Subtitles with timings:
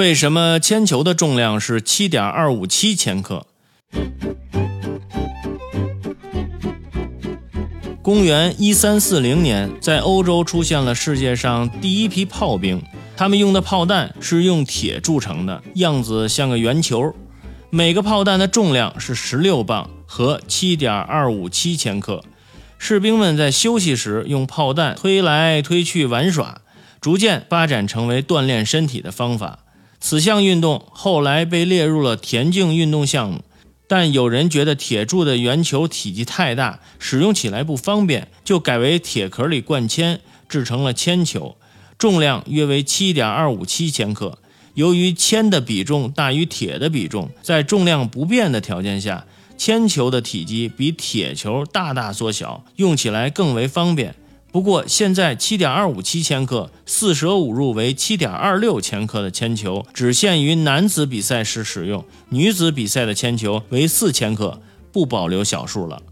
[0.00, 3.44] 为什么铅球的重量是七点二五七千克？
[8.00, 12.82] 公元一三四零年，在欧洲出现了世界上第一批炮兵，
[13.14, 17.14] 他们用的炮弹是用铁铸成的，样子像个圆球，
[17.68, 22.24] 每个炮弹的重量是十六磅和七点二五七千克。
[22.78, 26.62] 士兵们在休息时用炮弹推来推去玩耍，
[27.02, 29.58] 逐渐发展成为锻炼身体的方法。
[30.00, 33.42] 此项运动后来被列入了田径运动项目。
[33.86, 41.56] 但有人觉得铁柱的圆球体积太大，使用起来不方便，就改为铁壳里灌铅，制成了铅球，
[41.98, 44.38] 重量约为七点二五七千克。
[44.74, 49.26] 由于铅的比重大于铁的比重，在重量不变的条件下，
[49.58, 54.14] 铅球的体积比铁球大大缩小，用起来更为方便。
[54.52, 66.02] 不过，现在七点二五七千克四舍五入为七点二六千克的铅球，只限于男子比赛时使用；女子比赛的铅球为四千克，不保留小数了。